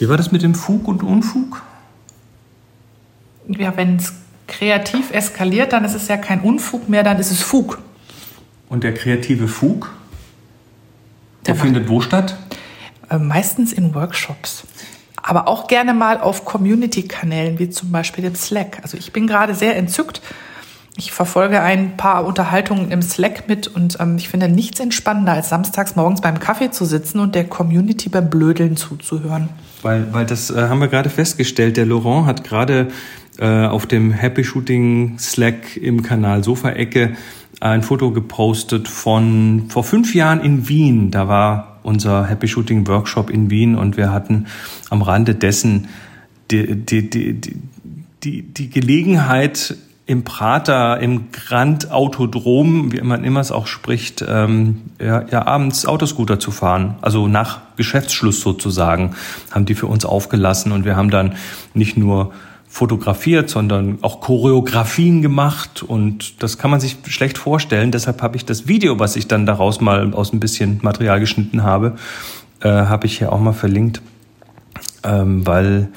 [0.00, 1.60] Wie war das mit dem Fug und Unfug?
[3.48, 4.14] Ja, wenn es
[4.46, 7.78] kreativ eskaliert, dann ist es ja kein Unfug mehr, dann ist es Fug.
[8.70, 9.92] Und der kreative Fug?
[11.44, 12.38] Der findet wo statt?
[13.10, 14.64] Äh, meistens in Workshops.
[15.22, 18.78] Aber auch gerne mal auf Community-Kanälen, wie zum Beispiel dem Slack.
[18.80, 20.22] Also ich bin gerade sehr entzückt.
[21.00, 25.48] Ich verfolge ein paar Unterhaltungen im Slack mit und ähm, ich finde nichts entspannender, als
[25.48, 29.48] samstags morgens beim Kaffee zu sitzen und der Community beim Blödeln zuzuhören.
[29.80, 31.78] Weil, weil das äh, haben wir gerade festgestellt.
[31.78, 32.88] Der Laurent hat gerade
[33.38, 37.16] äh, auf dem Happy Shooting Slack im Kanal Sofa-Ecke
[37.60, 41.10] ein Foto gepostet von vor fünf Jahren in Wien.
[41.10, 44.48] Da war unser Happy Shooting Workshop in Wien und wir hatten
[44.90, 45.88] am Rande dessen
[46.50, 47.56] die, die, die, die,
[48.22, 49.78] die, die Gelegenheit,
[50.10, 55.86] im Prater, im Grand Autodrom, wie man immer es auch spricht, ähm, ja, ja, abends
[55.86, 56.96] Autoscooter zu fahren.
[57.00, 59.14] Also nach Geschäftsschluss sozusagen,
[59.52, 61.36] haben die für uns aufgelassen und wir haben dann
[61.74, 62.32] nicht nur
[62.68, 67.92] fotografiert, sondern auch Choreografien gemacht und das kann man sich schlecht vorstellen.
[67.92, 71.62] Deshalb habe ich das Video, was ich dann daraus mal aus ein bisschen Material geschnitten
[71.62, 71.94] habe,
[72.62, 74.02] äh, habe ich hier auch mal verlinkt,
[75.04, 75.90] ähm, weil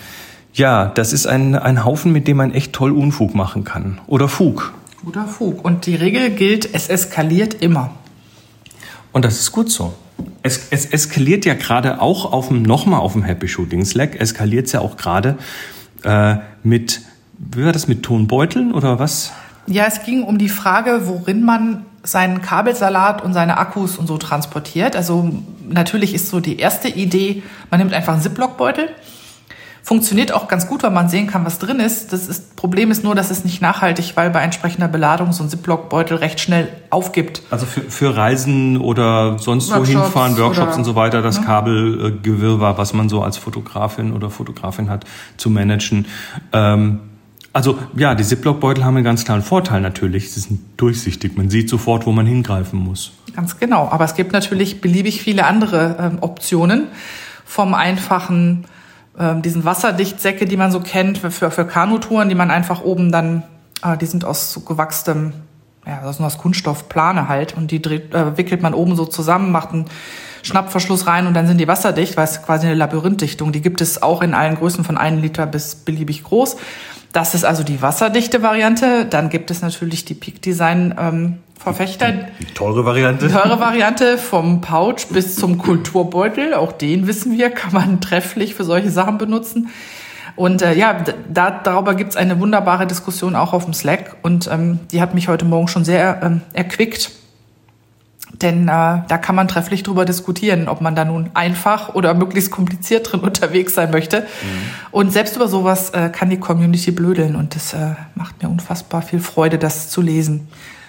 [0.54, 4.00] ja, das ist ein, ein Haufen, mit dem man echt toll Unfug machen kann.
[4.08, 4.74] Oder Fug.
[5.06, 5.66] Oder Fug.
[5.66, 7.92] Und die Regel gilt, es eskaliert immer.
[9.12, 9.94] Und das ist gut so.
[10.44, 14.68] Es, es eskaliert ja gerade auch auf dem, nochmal auf dem Happy Shooting Slack, eskaliert
[14.68, 15.38] es ja auch gerade
[16.04, 17.02] äh, mit,
[17.38, 19.32] wie war das, mit Tonbeuteln oder was?
[19.66, 24.18] Ja, es ging um die Frage, worin man seinen Kabelsalat und seine Akkus und so
[24.18, 24.96] transportiert.
[24.96, 25.34] Also
[25.68, 28.90] natürlich ist so die erste Idee, man nimmt einfach einen Ziploc-Beutel
[29.86, 32.14] Funktioniert auch ganz gut, weil man sehen kann, was drin ist.
[32.14, 35.50] Das ist, Problem ist nur, dass es nicht nachhaltig, weil bei entsprechender Beladung so ein
[35.50, 37.42] Ziploc-Beutel recht schnell aufgibt.
[37.50, 41.46] Also für, für Reisen oder sonst wo hinfahren, Workshops und so weiter, das ne?
[41.46, 45.04] Kabelgewirrwarr, was man so als Fotografin oder Fotografin hat,
[45.36, 46.06] zu managen.
[46.54, 47.02] Ähm,
[47.52, 50.32] also ja, die Ziploc-Beutel haben einen ganz klaren Vorteil natürlich.
[50.32, 51.36] Sie sind durchsichtig.
[51.36, 53.12] Man sieht sofort, wo man hingreifen muss.
[53.36, 53.90] Ganz genau.
[53.92, 56.88] Aber es gibt natürlich beliebig viele andere ähm, Optionen.
[57.46, 58.64] Vom einfachen
[59.18, 63.12] ähm, diesen Wasserdichtsäcke, die man so kennt für, für, für Kanutouren, die man einfach oben
[63.12, 63.44] dann,
[63.84, 65.34] äh, die sind aus so gewachstem,
[65.86, 69.52] ja, das sind aus Kunststoffplane halt und die dreht, äh, wickelt man oben so zusammen,
[69.52, 69.86] macht einen
[70.42, 73.52] Schnappverschluss rein und dann sind die wasserdicht, weil es quasi eine Labyrinthdichtung.
[73.52, 76.58] Die gibt es auch in allen Größen von einem Liter bis beliebig groß.
[77.14, 79.06] Das ist also die wasserdichte Variante.
[79.06, 82.12] Dann gibt es natürlich die Peak Design ähm, Verfechter.
[82.12, 83.28] Die, die teure Variante.
[83.28, 86.54] Die teure Variante vom Pouch bis zum Kulturbeutel.
[86.54, 89.70] Auch den wissen wir, kann man trefflich für solche Sachen benutzen.
[90.36, 94.18] Und äh, ja, da, darüber gibt's eine wunderbare Diskussion auch auf dem Slack.
[94.24, 97.12] Und ähm, die hat mich heute Morgen schon sehr ähm, erquickt.
[98.42, 102.52] Denn äh, da kann man trefflich drüber diskutieren, ob man da nun einfach oder möglichst
[102.52, 104.22] kompliziert drin unterwegs sein möchte.
[104.22, 104.26] Mhm.
[104.92, 107.36] Und selbst über sowas äh, kann die Community blödeln.
[107.36, 110.48] Und das äh, macht mir unfassbar viel Freude, das zu lesen.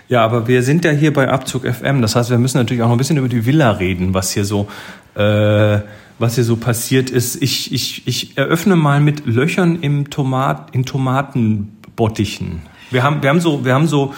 [0.08, 2.02] Ja, aber wir sind ja hier bei Abzug FM.
[2.02, 4.44] Das heißt, wir müssen natürlich auch noch ein bisschen über die Villa reden, was hier
[4.44, 4.68] so,
[5.14, 5.78] äh,
[6.18, 7.42] was hier so passiert ist.
[7.42, 12.62] Ich, ich, ich eröffne mal mit Löchern im Tomat, in Tomatenbottichen.
[12.90, 14.14] Wir haben, wir haben so, wir haben so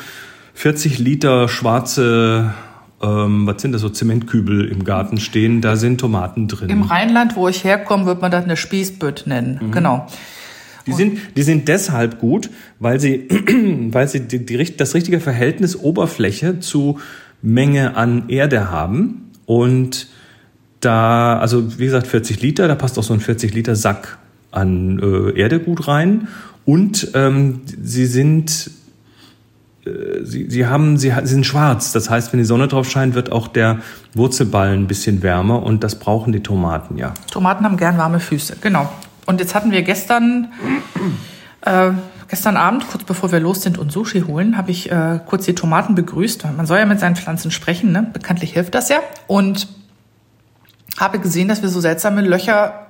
[0.55, 2.55] 40 Liter schwarze
[3.03, 6.71] ähm, was sind das so Zementkübel im Garten stehen, da sind Tomaten drin.
[6.71, 9.61] Im Rheinland, wo ich herkomme, wird man das eine Spießbütt nennen.
[9.63, 9.73] Mhm.
[9.73, 10.07] Genau.
[10.87, 13.29] Die sind, die sind deshalb gut, weil sie,
[13.91, 17.01] weil sie die, die, das richtige Verhältnis Oberfläche zu
[17.43, 19.31] Menge an Erde haben.
[19.47, 20.09] Und
[20.81, 24.19] da, also wie gesagt, 40 Liter, da passt auch so ein 40 Liter Sack
[24.51, 26.29] an äh, Erde gut rein.
[26.65, 28.71] Und ähm, sie sind
[29.85, 31.93] äh, Sie, sie, haben, sie, sie sind schwarz.
[31.93, 33.79] Das heißt, wenn die Sonne drauf scheint, wird auch der
[34.15, 37.15] Wurzelballen ein bisschen wärmer und das brauchen die Tomaten, ja.
[37.31, 38.91] Tomaten haben gern warme Füße, genau.
[39.27, 40.53] Und jetzt hatten wir gestern,
[41.63, 41.91] äh,
[42.29, 45.55] gestern Abend, kurz bevor wir los sind und Sushi holen, habe ich äh, kurz die
[45.55, 46.47] Tomaten begrüßt.
[46.57, 48.09] Man soll ja mit seinen Pflanzen sprechen, ne?
[48.13, 48.99] bekanntlich hilft das ja.
[49.27, 49.69] Und
[50.99, 52.86] habe gesehen, dass wir so seltsame Löcher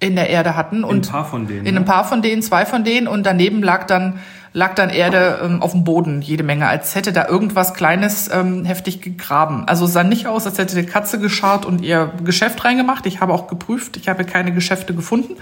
[0.00, 0.82] in der Erde hatten.
[0.82, 1.66] Und in ein paar von denen.
[1.66, 3.06] In ein paar von denen, zwei von denen.
[3.06, 4.18] Und daneben lag dann
[4.52, 8.64] lag dann Erde ähm, auf dem Boden, jede Menge, als hätte da irgendwas Kleines ähm,
[8.64, 9.64] heftig gegraben.
[9.66, 13.06] Also es sah nicht aus, als hätte die Katze geschart und ihr Geschäft reingemacht.
[13.06, 15.36] Ich habe auch geprüft, ich habe keine Geschäfte gefunden.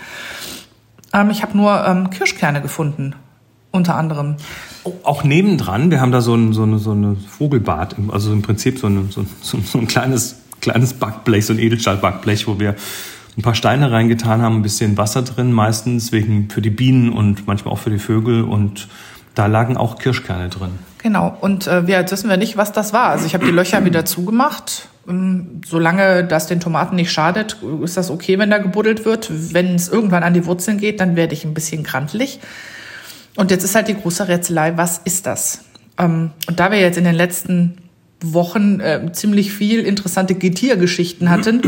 [1.13, 3.15] Ähm, ich habe nur ähm, Kirschkerne gefunden,
[3.71, 4.37] unter anderem.
[4.85, 8.43] Oh, auch nebendran, wir haben da so ein, so eine, so eine Vogelbad, also im
[8.43, 12.75] Prinzip so, eine, so, so, so ein kleines, kleines Backblech, so ein Edelstahl-Backblech, wo wir
[13.39, 17.47] ein paar Steine reingetan haben, ein bisschen Wasser drin, meistens wegen für die Bienen und
[17.47, 18.89] manchmal auch für die Vögel und
[19.37, 20.71] da lagen auch Kirschkerne drin.
[20.99, 21.37] Genau.
[21.41, 23.11] Und äh, wir, jetzt wissen wir nicht, was das war.
[23.11, 24.89] Also ich habe die Löcher wieder zugemacht.
[25.09, 29.31] Ähm, solange das den Tomaten nicht schadet, ist das okay, wenn da gebuddelt wird.
[29.55, 32.41] Wenn es irgendwann an die Wurzeln geht, dann werde ich ein bisschen grantelig.
[33.37, 35.65] Und jetzt ist halt die große Rätselei, was ist das?
[35.97, 37.77] Ähm, und da wir jetzt in den letzten
[38.21, 41.63] Wochen äh, ziemlich viel interessante Getiergeschichten hatten,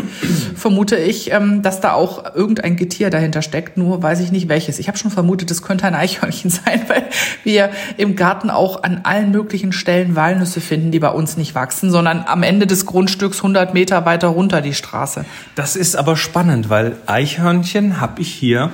[0.57, 3.77] vermute ich, ähm, dass da auch irgendein Getier dahinter steckt.
[3.77, 4.81] Nur weiß ich nicht welches.
[4.81, 7.05] Ich habe schon vermutet, es könnte ein Eichhörnchen sein, weil
[7.45, 11.91] wir im Garten auch an allen möglichen Stellen Walnüsse finden, die bei uns nicht wachsen,
[11.91, 15.25] sondern am Ende des Grundstücks 100 Meter weiter runter die Straße.
[15.55, 18.71] Das ist aber spannend, weil Eichhörnchen habe ich hier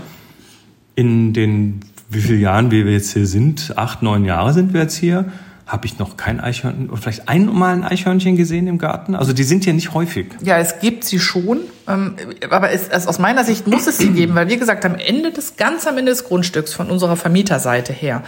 [0.94, 4.82] in den wie viele Jahren wie wir jetzt hier sind, acht, neun Jahre sind wir
[4.82, 5.26] jetzt hier,
[5.66, 9.16] habe ich noch kein Eichhörnchen, oder vielleicht einmal ein Eichhörnchen gesehen im Garten.
[9.16, 10.28] Also die sind hier nicht häufig.
[10.42, 11.58] Ja, es gibt sie schon,
[11.88, 12.14] ähm,
[12.50, 15.32] aber es, also aus meiner Sicht muss es sie geben, weil wie gesagt, am Ende
[15.32, 18.22] des, ganz am Ende des Grundstücks von unserer Vermieterseite her,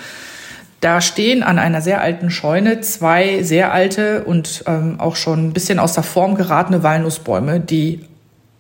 [0.80, 5.52] da stehen an einer sehr alten Scheune zwei sehr alte und ähm, auch schon ein
[5.52, 8.04] bisschen aus der Form geratene Walnussbäume, die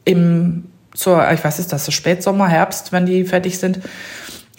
[0.04, 0.64] im
[0.94, 3.78] zur, ich weiß ist das, so Spätsommer, Herbst, wenn die fertig sind,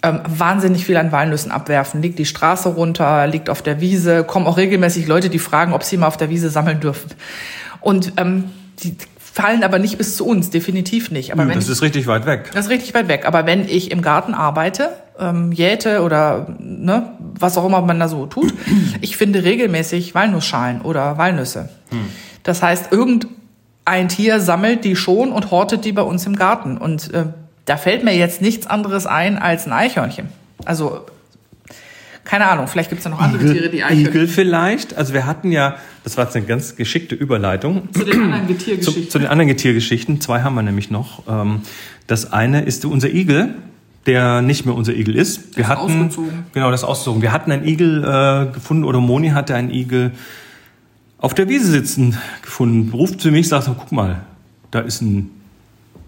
[0.02, 2.02] ähm, wahnsinnig viel an Walnüssen abwerfen.
[2.02, 5.82] Liegt die Straße runter, liegt auf der Wiese, kommen auch regelmäßig Leute, die fragen, ob
[5.82, 7.10] sie mal auf der Wiese sammeln dürfen.
[7.80, 8.44] Und ähm,
[8.82, 8.96] die
[9.32, 11.32] fallen aber nicht bis zu uns, definitiv nicht.
[11.32, 12.50] Aber Nö, wenn das ich, ist richtig weit weg.
[12.52, 13.26] das ist richtig weit weg.
[13.26, 18.08] Aber wenn ich im Garten arbeite, ähm, jäte oder ne, was auch immer man da
[18.08, 18.52] so tut,
[19.00, 21.68] ich finde regelmäßig Walnussschalen oder Walnüsse.
[22.42, 26.78] Das heißt, irgendein Tier sammelt die schon und hortet die bei uns im Garten.
[26.78, 27.26] Und äh,
[27.64, 30.28] da fällt mir jetzt nichts anderes ein als ein Eichhörnchen.
[30.64, 31.00] Also
[32.24, 34.06] keine Ahnung, vielleicht gibt's ja noch andere Tiere, die Eichhörnchen.
[34.08, 34.96] Igel vielleicht.
[34.96, 37.88] Also wir hatten ja, das war jetzt eine ganz geschickte Überleitung.
[37.92, 39.10] Zu den anderen Zu, Getiergeschichten.
[39.10, 40.20] zu den anderen Getiergeschichten.
[40.20, 41.22] Zwei haben wir nämlich noch.
[41.28, 41.62] Ähm,
[42.06, 43.54] Das eine ist unser Igel,
[44.06, 45.56] der nicht mehr unser Igel ist.
[45.56, 46.44] Wir ist hatten ausgezogen.
[46.52, 47.22] genau das ausgezogen.
[47.22, 50.12] Wir hatten einen Igel äh, gefunden oder Moni hatte einen Igel
[51.18, 52.90] auf der Wiese sitzen gefunden.
[52.92, 54.20] Ruft zu mich, sagt, guck mal,
[54.70, 55.30] da ist ein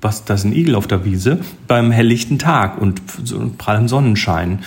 [0.02, 1.38] was, da ist ein Igel auf der Wiese
[1.68, 3.00] beim helllichten Tag und
[3.56, 4.60] prallen Sonnenschein.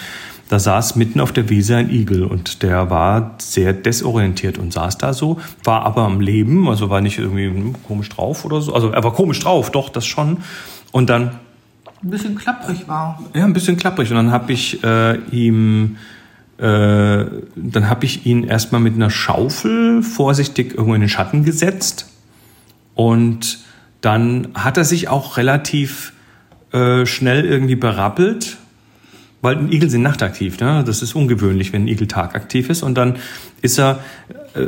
[0.47, 4.97] Da saß mitten auf der Wiese ein Igel und der war sehr desorientiert und saß
[4.97, 8.73] da so, war aber am Leben, also war nicht irgendwie hm, komisch drauf oder so.
[8.73, 10.37] Also er war komisch drauf, doch, das schon.
[10.91, 11.31] Und dann
[12.03, 13.21] Ein bisschen klapprig war.
[13.33, 14.11] ja, ein bisschen klapprig.
[14.11, 15.97] Und dann habe ich äh, ihm,
[16.59, 22.07] äh, dann habe ich ihn erstmal mit einer Schaufel vorsichtig irgendwo in den Schatten gesetzt.
[22.93, 23.64] Und
[24.05, 26.13] dann hat er sich auch relativ
[26.71, 28.57] äh, schnell irgendwie berappelt,
[29.41, 30.59] weil ein Igel sind nachtaktiv.
[30.59, 30.83] Ne?
[30.85, 32.83] Das ist ungewöhnlich, wenn ein Igel tagaktiv ist.
[32.83, 33.15] Und dann
[33.63, 33.99] ist er
[34.53, 34.67] äh,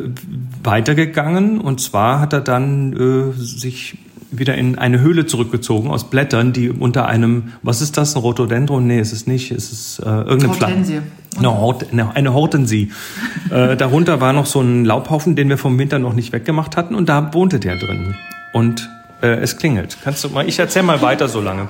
[0.64, 3.98] weitergegangen und zwar hat er dann äh, sich
[4.32, 8.88] wieder in eine Höhle zurückgezogen aus Blättern, die unter einem, was ist das, ein Rhododendron?
[8.88, 11.02] Nee, ist es nicht, es ist äh, irgendeine Hortensie.
[11.40, 11.88] Pflanze.
[11.92, 12.92] Eine, eine Hortensie.
[13.52, 16.96] äh, darunter war noch so ein Laubhaufen, den wir vom Winter noch nicht weggemacht hatten
[16.96, 18.16] und da wohnte der drin.
[18.52, 18.90] Und
[19.22, 19.98] äh, es klingelt.
[20.04, 21.70] Kannst du mal, ich erzähl mal weiter so lange.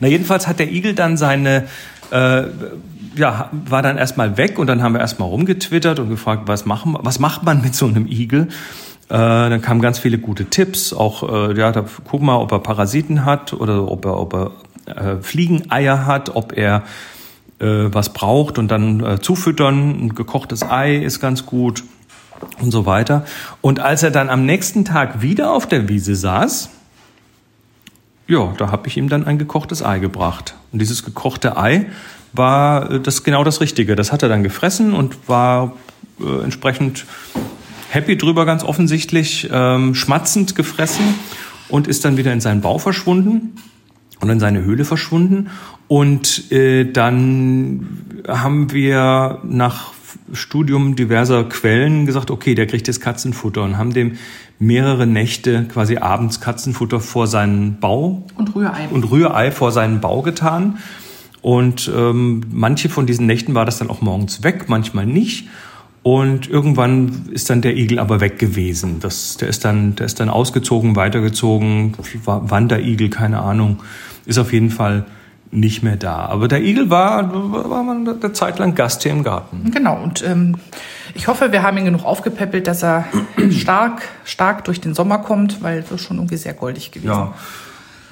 [0.00, 1.66] Na, jedenfalls hat der Igel dann seine,
[2.10, 2.44] äh,
[3.14, 6.96] ja, war dann erstmal weg und dann haben wir erstmal rumgetwittert und gefragt, was, machen,
[7.00, 8.48] was macht man mit so einem Igel?
[9.08, 12.60] Äh, dann kamen ganz viele gute Tipps, auch, äh, ja, da, guck mal, ob er
[12.60, 14.50] Parasiten hat oder ob er, ob er
[14.86, 16.82] äh, Fliegeneier hat, ob er
[17.58, 20.06] äh, was braucht und dann äh, zufüttern.
[20.06, 21.84] Ein gekochtes Ei ist ganz gut
[22.60, 23.24] und so weiter.
[23.60, 26.70] Und als er dann am nächsten Tag wieder auf der Wiese saß,
[28.28, 30.54] ja, da habe ich ihm dann ein gekochtes Ei gebracht.
[30.72, 31.86] Und dieses gekochte Ei
[32.32, 33.96] war äh, das genau das Richtige.
[33.96, 35.74] Das hat er dann gefressen und war
[36.20, 37.04] äh, entsprechend
[37.90, 41.14] happy drüber, ganz offensichtlich, ähm, schmatzend gefressen
[41.68, 43.56] und ist dann wieder in seinen Bau verschwunden
[44.20, 45.50] und in seine Höhle verschwunden.
[45.88, 49.92] Und äh, dann haben wir nach
[50.32, 54.12] Studium diverser Quellen gesagt, okay, der kriegt jetzt Katzenfutter und haben dem
[54.58, 58.88] mehrere Nächte quasi abends Katzenfutter vor seinen Bau Und Rührei.
[58.90, 60.78] und Rührei vor seinen Bau getan.
[61.40, 65.48] Und ähm, manche von diesen Nächten war das dann auch morgens weg, manchmal nicht.
[66.04, 68.98] Und irgendwann ist dann der Igel aber weg gewesen.
[69.00, 73.82] Das, der, ist dann, der ist dann ausgezogen, weitergezogen, Wanderigel, keine Ahnung.
[74.26, 75.06] Ist auf jeden Fall
[75.52, 76.16] nicht mehr da.
[76.26, 77.30] Aber der Igel war,
[77.70, 79.70] war man eine Zeit lang Gast hier im Garten.
[79.70, 80.56] Genau, und ähm,
[81.14, 83.04] ich hoffe, wir haben ihn genug aufgepäppelt, dass er
[83.50, 87.12] stark, stark durch den Sommer kommt, weil das ist schon irgendwie sehr goldig gewesen.
[87.12, 87.34] Ja.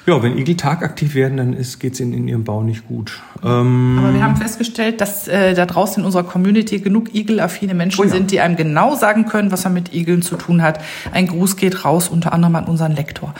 [0.07, 3.21] Ja, wenn Igel tagaktiv werden, dann geht es ihnen in ihrem Bau nicht gut.
[3.43, 8.01] Ähm, Aber wir haben festgestellt, dass äh, da draußen in unserer Community genug igelaffine Menschen
[8.01, 8.09] Oh ja.
[8.09, 10.79] sind, die einem genau sagen können, was er mit Igeln zu tun hat.
[11.11, 13.35] Ein Gruß geht raus, unter anderem an unseren Lektor.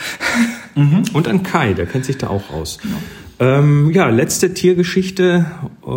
[0.75, 1.03] Mhm.
[1.13, 2.77] Und an Kai, der kennt sich da auch aus.
[3.41, 5.47] Ähm, ja, letzte Tiergeschichte
[5.83, 5.87] äh,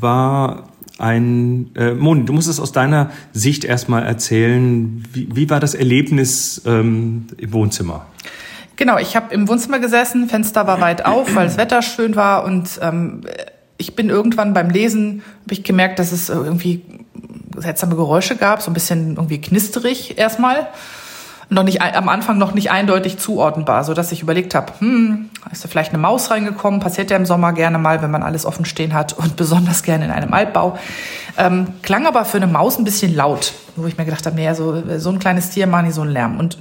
[0.00, 5.02] war ein, äh, Moni, du musst es aus deiner Sicht erstmal erzählen.
[5.10, 8.04] Wie, wie war das Erlebnis ähm, im Wohnzimmer?
[8.76, 12.44] Genau, ich habe im Wohnzimmer gesessen, Fenster war weit auf, weil das Wetter schön war
[12.44, 13.22] und ähm,
[13.78, 16.82] ich bin irgendwann beim Lesen, habe ich gemerkt, dass es irgendwie
[17.56, 20.68] seltsame Geräusche gab, so ein bisschen irgendwie knisterig erstmal
[21.50, 25.64] noch nicht am Anfang noch nicht eindeutig zuordnenbar, so dass ich überlegt habe, hm, ist
[25.64, 26.80] da vielleicht eine Maus reingekommen?
[26.80, 30.04] Passiert ja im Sommer gerne mal, wenn man alles offen stehen hat und besonders gerne
[30.04, 30.78] in einem Altbau.
[31.38, 34.54] Ähm, klang aber für eine Maus ein bisschen laut, wo ich mir gedacht habe, naja,
[34.54, 36.38] so, so ein kleines Tier macht nicht so einen Lärm.
[36.38, 36.58] Und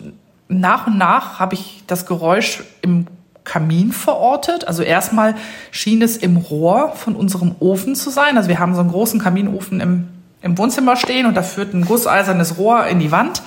[0.47, 3.07] nach und nach habe ich das Geräusch im
[3.43, 4.67] Kamin verortet.
[4.67, 5.35] Also erstmal
[5.71, 8.37] schien es im Rohr von unserem Ofen zu sein.
[8.37, 10.07] Also wir haben so einen großen Kaminofen im,
[10.41, 13.41] im Wohnzimmer stehen und da führt ein gusseisernes Rohr in die Wand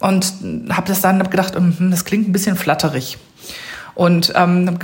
[0.00, 0.26] und
[0.70, 3.18] habe das dann gedacht, hm, das klingt ein bisschen flatterig.
[3.94, 4.78] Und ähm,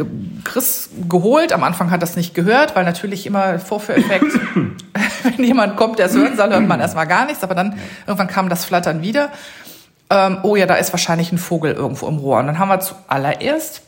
[0.45, 4.25] Chris geholt, am Anfang hat das nicht gehört, weil natürlich immer Vorführeffekt,
[5.25, 8.29] wenn jemand kommt, der es hören soll, hört man erstmal gar nichts, aber dann irgendwann
[8.29, 9.31] kam das Flattern wieder.
[10.11, 12.39] Ähm, oh ja, da ist wahrscheinlich ein Vogel irgendwo im Rohr.
[12.39, 13.83] Und dann haben wir zuallererst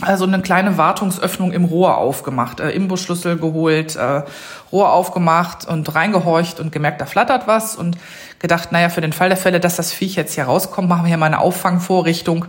[0.00, 4.22] also eine kleine Wartungsöffnung im Rohr aufgemacht, äh, Imbusschlüssel geholt, äh,
[4.70, 7.96] Rohr aufgemacht und reingehorcht und gemerkt, da flattert was und
[8.38, 11.08] gedacht, naja, für den Fall der Fälle, dass das Viech jetzt hier rauskommt, machen wir
[11.08, 12.44] hier mal eine Auffangvorrichtung.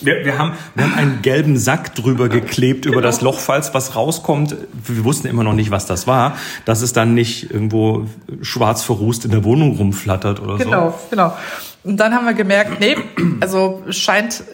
[0.00, 3.32] Wir, wir, haben, wir haben einen gelben Sack drüber geklebt über das genau.
[3.32, 4.54] Loch, falls was rauskommt.
[4.72, 8.06] Wir wussten immer noch nicht, was das war, dass es dann nicht irgendwo
[8.42, 11.08] schwarz verrußt in der Wohnung rumflattert oder genau, so.
[11.10, 11.36] Genau, genau.
[11.84, 12.96] Und dann haben wir gemerkt, nee,
[13.40, 14.44] also scheint,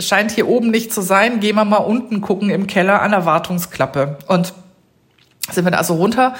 [0.00, 1.40] scheint hier oben nicht zu sein.
[1.40, 4.18] Gehen wir mal unten gucken im Keller an der Wartungsklappe.
[4.26, 4.52] Und
[5.50, 6.34] sind wir da also runter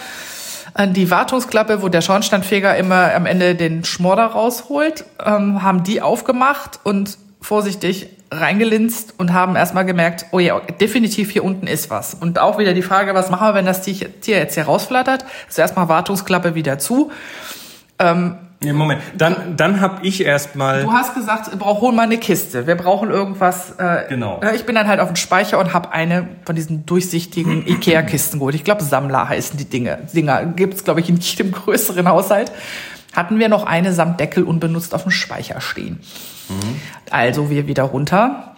[0.75, 6.03] an die Wartungsklappe, wo der Schornsteinfeger immer am Ende den Schmorder rausholt, ähm, haben die
[6.03, 12.15] aufgemacht und vorsichtig reingelinst und haben erstmal gemerkt, oh ja, definitiv hier unten ist was.
[12.15, 15.25] Und auch wieder die Frage, was machen wir, wenn das Tier jetzt hier rausflattert?
[15.47, 17.11] Also erstmal Wartungsklappe wieder zu.
[17.99, 20.83] Ähm, ja, Moment, dann, dann habe ich erstmal.
[20.83, 22.67] Du hast gesagt, wir brauchen mal eine Kiste.
[22.67, 23.79] Wir brauchen irgendwas.
[23.79, 24.41] Äh, genau.
[24.53, 28.57] Ich bin dann halt auf den Speicher und habe eine von diesen durchsichtigen Ikea-Kisten geholt.
[28.57, 29.99] Ich glaube, Sammler heißen die Dinge.
[30.13, 32.51] Dinger gibt's glaube ich, in jedem größeren Haushalt.
[33.15, 36.01] Hatten wir noch eine samt Deckel unbenutzt auf dem Speicher stehen.
[36.49, 36.81] Mhm.
[37.11, 38.57] Also wir wieder runter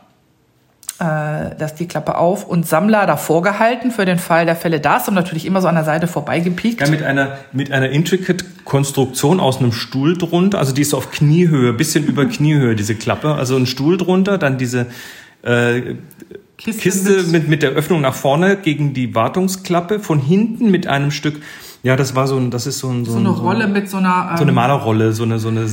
[1.01, 4.81] äh, dass die Klappe auf und Sammler davor gehalten für den Fall der Fälle.
[4.81, 6.83] Das und natürlich immer so an der Seite vorbeigepiekt.
[6.83, 11.11] Ja, mit einer, mit einer intricate Konstruktion aus einem Stuhl drunter, also die ist auf
[11.11, 14.89] Kniehöhe, bisschen über Kniehöhe, diese Klappe, also ein Stuhl drunter, dann diese
[15.43, 15.95] äh,
[16.59, 20.87] Kiste, Kiste mit, mit, mit der Öffnung nach vorne gegen die Wartungsklappe, von hinten mit
[20.87, 21.41] einem Stück
[21.83, 23.89] ja, das war so ein, das ist so ein so, so eine so Rolle mit
[23.89, 25.67] so einer ähm, so eine ähm, Malerrolle, so eine so eine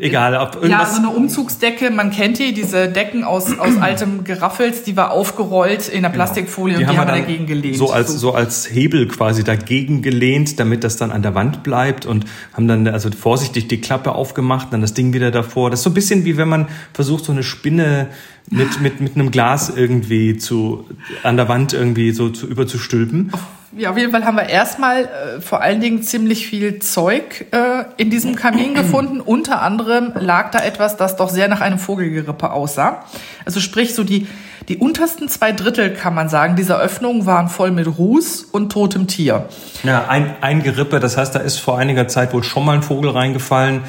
[0.00, 0.70] egal, ob irgendwas.
[0.70, 1.90] Ja, so eine Umzugsdecke.
[1.90, 6.24] Man kennt die, diese Decken aus aus altem Geraffels, die war aufgerollt in der genau.
[6.24, 6.92] Plastikfolie genau.
[6.92, 7.76] die und die haben wir dagegen gelehnt.
[7.76, 12.04] So als so als Hebel quasi dagegen gelehnt, damit das dann an der Wand bleibt
[12.04, 15.70] und haben dann also vorsichtig die Klappe aufgemacht, dann das Ding wieder davor.
[15.70, 18.08] Das ist so ein bisschen wie wenn man versucht so eine Spinne
[18.50, 20.84] mit mit mit einem Glas irgendwie zu
[21.22, 23.32] an der Wand irgendwie so zu überzustülpen.
[23.76, 27.84] Ja, auf jeden Fall haben wir erstmal äh, vor allen Dingen ziemlich viel Zeug äh,
[27.96, 29.20] in diesem Kamin gefunden.
[29.20, 33.04] Unter anderem lag da etwas, das doch sehr nach einem Vogelgerippe aussah.
[33.44, 34.26] Also sprich, so die,
[34.68, 39.08] die untersten zwei Drittel, kann man sagen, dieser Öffnung waren voll mit Ruß und totem
[39.08, 39.48] Tier.
[39.82, 42.82] Ja, ein, ein Gerippe, das heißt, da ist vor einiger Zeit wohl schon mal ein
[42.82, 43.82] Vogel reingefallen,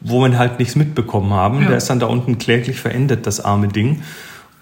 [0.00, 1.62] wo wir halt nichts mitbekommen haben.
[1.62, 1.68] Ja.
[1.68, 4.02] Der ist dann da unten kläglich verendet, das arme Ding.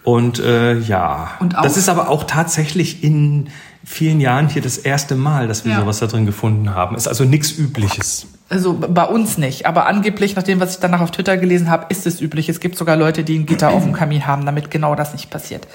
[0.02, 3.48] Und äh, ja, und das ist aber auch tatsächlich in
[3.86, 5.80] vielen Jahren hier das erste Mal, dass wir ja.
[5.80, 6.96] sowas da drin gefunden haben.
[6.96, 8.26] Ist also nichts Übliches.
[8.48, 11.86] Also bei uns nicht, aber angeblich, nach dem, was ich danach auf Twitter gelesen habe,
[11.88, 12.48] ist es üblich.
[12.48, 15.30] Es gibt sogar Leute, die ein Gitter auf dem Kamin haben, damit genau das nicht
[15.30, 15.66] passiert.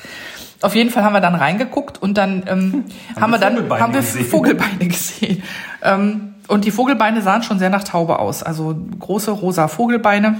[0.61, 3.93] Auf jeden Fall haben wir dann reingeguckt und dann ähm, haben, haben wir dann haben
[3.93, 4.25] wir gesehen.
[4.25, 5.41] Vogelbeine gesehen.
[5.81, 10.35] Ähm, und die Vogelbeine sahen schon sehr nach Taube aus, also große rosa Vogelbeine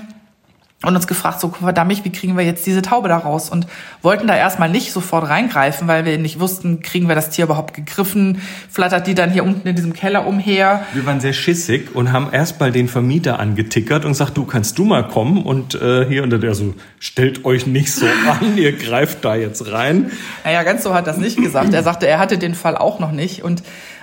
[0.84, 3.50] und uns gefragt, so verdammt, wie kriegen wir jetzt diese Taube da raus?
[3.50, 3.68] Und
[4.02, 7.74] wollten da erstmal nicht sofort reingreifen, weil wir nicht wussten, kriegen wir das Tier überhaupt
[7.74, 8.42] gegriffen?
[8.70, 10.82] Flattert die dann hier unten in diesem Keller umher?
[10.94, 14.86] Wir waren sehr schissig und haben erstmal den Vermieter angetickert und gesagt, du kannst du
[14.86, 18.08] mal kommen und äh, hier unter der so, stellt euch nicht so
[18.42, 20.12] an, ihr greift da jetzt rein.
[20.44, 21.74] Naja, ganz so hat das nicht gesagt.
[21.74, 23.62] Er sagte, er hatte den Fall auch noch nicht und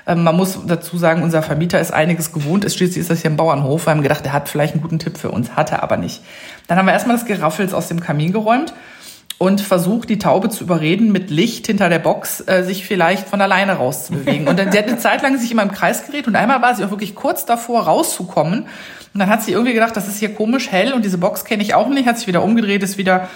[0.08, 2.64] ähm, man muss dazu sagen, unser Vermieter ist einiges gewohnt.
[2.64, 3.86] Ist schließlich ist das hier ein Bauernhof.
[3.86, 5.54] Wir haben gedacht, er hat vielleicht einen guten Tipp für uns.
[5.54, 6.22] Hatte aber nicht.
[6.68, 8.72] Dann haben wir erstmal das Geraffels aus dem Kamin geräumt
[9.38, 13.40] und versucht, die Taube zu überreden, mit Licht hinter der Box äh, sich vielleicht von
[13.40, 14.46] alleine rauszubewegen.
[14.48, 16.74] Und dann, sie hat eine Zeit lang sich immer im Kreis gedreht und einmal war
[16.74, 18.66] sie auch wirklich kurz davor, rauszukommen.
[19.14, 21.62] Und dann hat sie irgendwie gedacht, das ist hier komisch hell und diese Box kenne
[21.62, 23.28] ich auch nicht, hat sich wieder umgedreht, ist wieder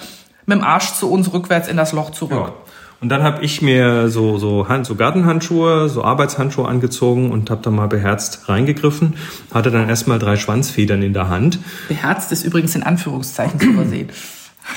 [0.45, 2.33] mit dem Arsch zu uns rückwärts in das Loch zurück.
[2.49, 2.72] Ja.
[3.03, 7.61] Und dann habe ich mir so, so, Hand, so Gartenhandschuhe, so Arbeitshandschuhe angezogen und habe
[7.61, 9.15] da mal beherzt reingegriffen.
[9.53, 11.59] Hatte dann erstmal drei Schwanzfedern in der Hand.
[11.89, 14.09] Beherzt ist übrigens in Anführungszeichen zu übersehen.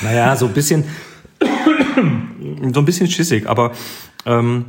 [0.01, 0.85] Naja, so ein bisschen,
[2.73, 3.73] so ein bisschen schissig, aber
[4.25, 4.65] ähm,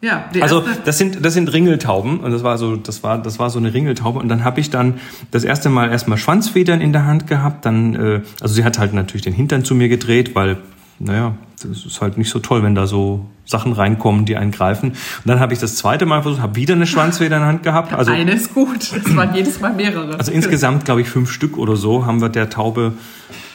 [0.00, 3.50] Ja, also das sind das sind Ringeltauben und das war so das war das war
[3.50, 5.00] so eine Ringeltaube und dann habe ich dann
[5.32, 8.94] das erste Mal erstmal Schwanzfedern in der Hand gehabt, dann äh, also sie hat halt
[8.94, 10.58] natürlich den Hintern zu mir gedreht, weil
[11.00, 14.90] naja, das ist halt nicht so toll, wenn da so Sachen reinkommen, die einen greifen.
[14.90, 17.62] Und dann habe ich das zweite Mal versucht, habe wieder eine Schwanzfeder in der Hand
[17.62, 17.92] gehabt.
[17.92, 20.18] Also eine ist gut, es waren jedes Mal mehrere.
[20.18, 22.92] Also insgesamt glaube ich fünf Stück oder so haben wir der Taube,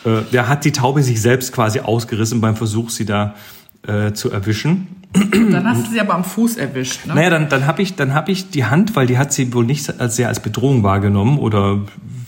[0.05, 3.35] äh, der hat die Taube sich selbst quasi ausgerissen beim Versuch, sie da
[3.87, 4.87] äh, zu erwischen.
[5.13, 7.05] Dann hast du sie aber am Fuß erwischt.
[7.05, 7.15] Ne?
[7.15, 9.65] Naja, dann, dann habe ich, dann hab ich die Hand, weil die hat sie wohl
[9.65, 11.79] nicht sehr als Bedrohung wahrgenommen oder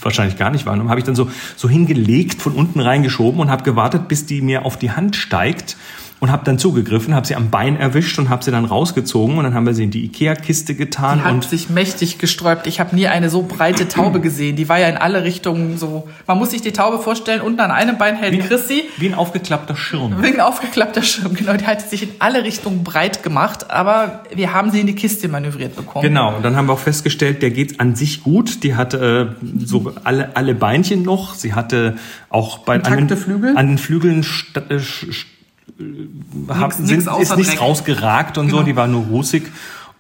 [0.01, 3.63] wahrscheinlich gar nicht wahrgenommen, habe ich dann so, so hingelegt, von unten reingeschoben und habe
[3.63, 5.77] gewartet, bis die mir auf die Hand steigt
[6.19, 9.43] und habe dann zugegriffen, habe sie am Bein erwischt und habe sie dann rausgezogen und
[9.45, 12.67] dann haben wir sie in die Ikea-Kiste getan Die hat und sich mächtig gesträubt.
[12.67, 14.55] Ich habe nie eine so breite Taube gesehen.
[14.57, 16.09] Die war ja in alle Richtungen so.
[16.27, 18.83] Man muss sich die Taube vorstellen, unten an einem Bein hält Chrissy.
[18.97, 20.21] wie ein aufgeklappter Schirm.
[20.21, 21.53] Wegen aufgeklappter Schirm, genau.
[21.53, 25.29] Die hat sich in alle Richtungen breit gemacht, aber wir haben sie in die Kiste
[25.29, 26.03] manövriert bekommen.
[26.03, 28.63] Genau, und dann haben wir auch festgestellt, der geht an sich gut.
[28.63, 31.35] Die hatte äh, so alle, alle Beinchen noch.
[31.35, 31.95] Sie hatte
[32.29, 35.38] auch bei an den, an den Flügeln st äh, st
[36.47, 38.65] hab, nix sind, außer ist nichts rausgeragt und so, Genau.
[38.65, 39.43] die war nur rußig.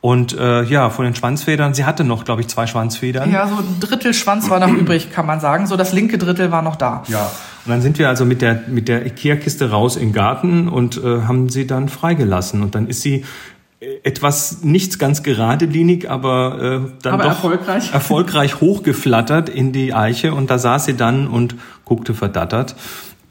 [0.01, 3.29] Und äh, ja, von den Schwanzfedern, sie hatte noch, glaube ich, zwei Schwanzfedern.
[3.31, 5.67] Ja, so ein Drittel Schwanz war noch übrig, kann man sagen.
[5.67, 7.03] So das linke Drittel war noch da.
[7.09, 7.29] Ja.
[7.65, 10.95] Und dann sind wir also mit der, mit der Ikea-Kiste raus in den Garten und
[11.03, 12.63] äh, haben sie dann freigelassen.
[12.63, 13.25] Und dann ist sie
[13.81, 17.89] äh, etwas nichts ganz geradelinig, aber äh, dann Aber doch erfolgreich.
[17.93, 22.75] erfolgreich hochgeflattert in die Eiche und da saß sie dann und guckte verdattert.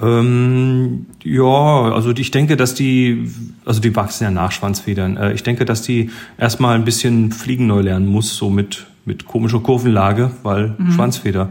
[0.01, 3.31] Ähm, ja, also ich denke, dass die,
[3.65, 5.17] also die wachsen ja nach Schwanzfedern.
[5.17, 9.27] Äh, ich denke, dass die erstmal ein bisschen Fliegen neu lernen muss, so mit, mit
[9.27, 11.51] komischer Kurvenlage, weil Schwanzfeder.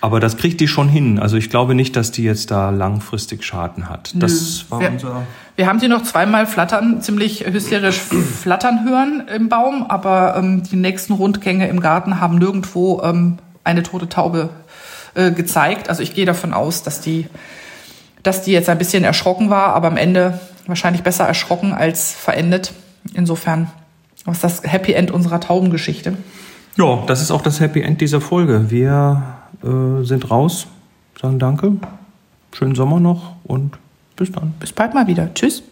[0.00, 1.18] Aber das kriegt die schon hin.
[1.18, 4.12] Also ich glaube nicht, dass die jetzt da langfristig Schaden hat.
[4.14, 5.22] Das war Wir, unser.
[5.56, 7.98] wir haben sie noch zweimal flattern, ziemlich hysterisch
[8.42, 13.82] flattern hören im Baum, aber ähm, die nächsten Rundgänge im Garten haben nirgendwo ähm, eine
[13.82, 14.50] tote Taube
[15.14, 15.88] äh, gezeigt.
[15.88, 17.26] Also ich gehe davon aus, dass die,
[18.22, 22.72] dass die jetzt ein bisschen erschrocken war, aber am Ende wahrscheinlich besser erschrocken als verendet.
[23.14, 23.68] Insofern
[24.28, 26.14] was das Happy End unserer Taubengeschichte.
[26.76, 28.70] Ja, das ist auch das Happy End dieser Folge.
[28.70, 29.22] Wir
[29.64, 30.66] äh, sind raus,
[31.20, 31.72] sagen Danke,
[32.52, 33.78] schönen Sommer noch und
[34.16, 34.54] bis dann.
[34.60, 35.32] Bis bald mal wieder.
[35.34, 35.62] Tschüss.